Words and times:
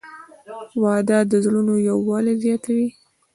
•واده 0.81 1.19
د 1.31 1.33
زړونو 1.45 1.73
یووالی 1.89 2.33
زیاتوي. 2.43 2.87